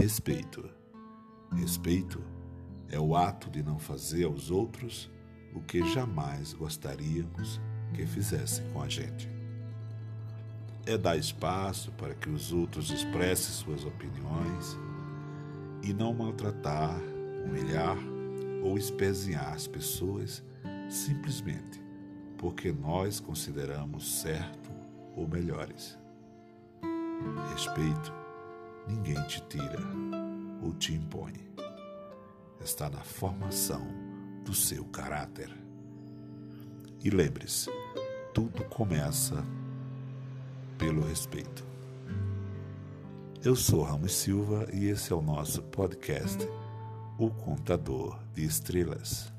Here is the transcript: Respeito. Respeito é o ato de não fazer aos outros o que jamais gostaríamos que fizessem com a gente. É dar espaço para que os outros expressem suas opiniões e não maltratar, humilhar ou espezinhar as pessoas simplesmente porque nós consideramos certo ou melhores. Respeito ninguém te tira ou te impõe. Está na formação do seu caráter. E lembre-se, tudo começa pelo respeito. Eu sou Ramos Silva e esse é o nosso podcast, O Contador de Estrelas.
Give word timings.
Respeito. 0.00 0.66
Respeito 1.52 2.24
é 2.88 2.98
o 2.98 3.14
ato 3.14 3.50
de 3.50 3.62
não 3.62 3.78
fazer 3.78 4.24
aos 4.24 4.50
outros 4.50 5.10
o 5.54 5.60
que 5.60 5.86
jamais 5.92 6.54
gostaríamos 6.54 7.60
que 7.92 8.06
fizessem 8.06 8.64
com 8.72 8.80
a 8.80 8.88
gente. 8.88 9.28
É 10.86 10.96
dar 10.96 11.18
espaço 11.18 11.92
para 11.92 12.14
que 12.14 12.30
os 12.30 12.50
outros 12.50 12.90
expressem 12.90 13.52
suas 13.52 13.84
opiniões 13.84 14.78
e 15.82 15.92
não 15.92 16.14
maltratar, 16.14 16.98
humilhar 17.44 17.98
ou 18.62 18.78
espezinhar 18.78 19.52
as 19.52 19.66
pessoas 19.66 20.42
simplesmente 20.88 21.78
porque 22.38 22.72
nós 22.72 23.20
consideramos 23.20 24.22
certo 24.22 24.70
ou 25.14 25.28
melhores. 25.28 25.98
Respeito 27.52 28.19
ninguém 28.90 29.22
te 29.26 29.40
tira 29.42 29.78
ou 30.62 30.72
te 30.74 30.94
impõe. 30.94 31.34
Está 32.60 32.90
na 32.90 33.00
formação 33.00 33.86
do 34.44 34.52
seu 34.52 34.84
caráter. 34.86 35.50
E 37.02 37.08
lembre-se, 37.08 37.70
tudo 38.34 38.64
começa 38.64 39.44
pelo 40.76 41.06
respeito. 41.06 41.64
Eu 43.42 43.56
sou 43.56 43.82
Ramos 43.82 44.12
Silva 44.12 44.66
e 44.72 44.86
esse 44.86 45.12
é 45.12 45.16
o 45.16 45.22
nosso 45.22 45.62
podcast, 45.62 46.46
O 47.18 47.30
Contador 47.30 48.18
de 48.34 48.44
Estrelas. 48.44 49.32